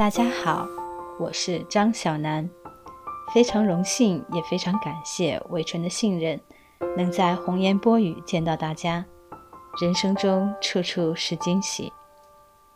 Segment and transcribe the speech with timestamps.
[0.00, 0.66] 大家好，
[1.18, 2.48] 我是张小楠，
[3.34, 6.40] 非常荣幸，也非常感谢伟纯的信任，
[6.96, 9.04] 能在红颜波语见到大家。
[9.78, 11.92] 人生中处处是惊喜。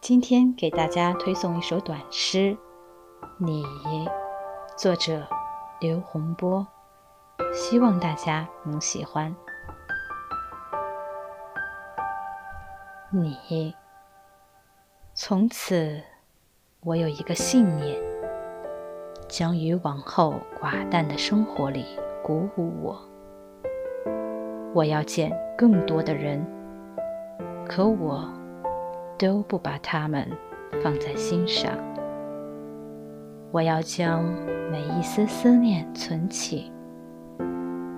[0.03, 2.39] 今天给大家推送一首短诗，
[3.39, 3.65] 《你》，
[4.77, 5.27] 作者
[5.81, 6.67] 刘洪波，
[7.55, 9.35] 希望大家能喜欢。
[13.11, 13.75] 你，
[15.15, 16.03] 从此，
[16.85, 17.97] 我有一个信念，
[19.27, 21.83] 将于往后寡淡的生活里
[22.23, 23.01] 鼓舞我。
[24.75, 26.45] 我要见更多的人。
[27.67, 28.31] 可我
[29.17, 30.31] 都不把他们
[30.83, 31.73] 放在心上。
[33.51, 34.23] 我要将
[34.71, 36.71] 每一丝思念存起。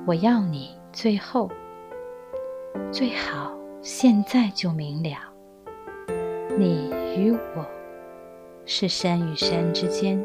[0.06, 1.50] 我要你最后，
[2.92, 5.18] 最好现在就明了。
[6.56, 7.66] 你与我
[8.66, 10.22] 是山与山之间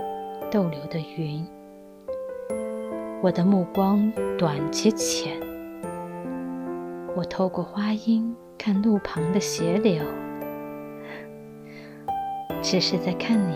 [0.50, 1.48] 逗留的云。
[3.22, 5.40] 我的目光短且浅，
[7.16, 8.36] 我透过花荫。
[8.64, 10.04] 看路旁的斜柳，
[12.62, 13.56] 只是在看你。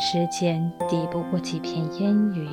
[0.00, 2.48] 时间抵不过几片烟云，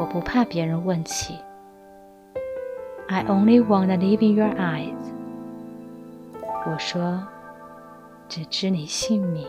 [0.00, 1.38] 我不怕别人问起。
[3.06, 4.98] I only wanna live in your eyes。
[6.66, 7.22] 我说，
[8.30, 9.44] 只知你姓名。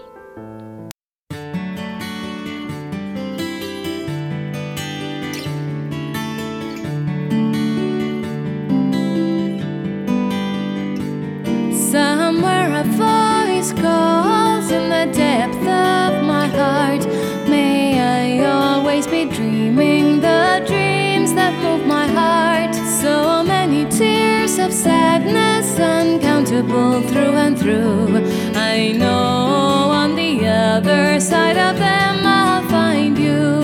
[24.52, 28.18] Tears of sadness, uncountable through and through.
[28.56, 33.61] I know on the other side of them I'll find you.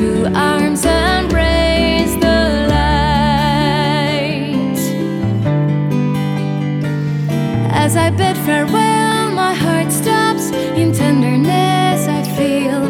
[0.00, 2.40] Two arms embrace the
[2.74, 3.20] light.
[7.84, 10.46] As I bid farewell, my heart stops
[10.80, 12.00] in tenderness.
[12.18, 12.80] I feel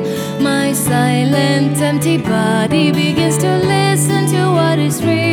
[0.40, 5.29] my silent, empty body begins to listen to what is real.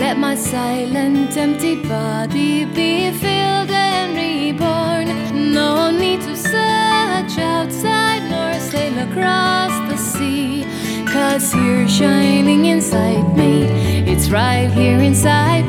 [0.00, 5.52] Let my silent, empty body be filled and reborn.
[5.52, 10.64] No need to search outside nor sail across the sea.
[11.04, 13.64] Cause you're shining inside me,
[14.10, 15.66] it's right here inside